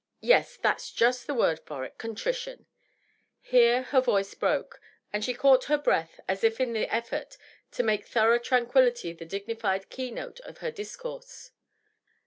Yes, 0.23 0.57
that's 0.57 0.89
just 0.91 1.27
the 1.27 1.35
word 1.35 1.59
for 1.59 1.85
it— 1.85 1.95
contrition 1.99 2.61
1" 2.61 2.67
Here 3.41 3.83
her 3.83 4.01
voice 4.01 4.33
broke, 4.33 4.81
and 5.13 5.23
she 5.23 5.35
cau8;ht 5.35 5.65
her 5.65 5.77
breath, 5.77 6.19
as 6.27 6.43
if 6.43 6.59
in 6.59 6.73
the 6.73 6.91
effort 6.91 7.37
to 7.73 7.83
make 7.83 8.07
thorough 8.07 8.39
tranquillity 8.39 9.13
the 9.13 9.25
dignified 9.25 9.91
key 9.91 10.09
note 10.09 10.39
of 10.39 10.57
her 10.57 10.71
discourse. 10.71 11.51